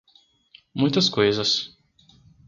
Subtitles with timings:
[0.73, 1.77] Muitas coisas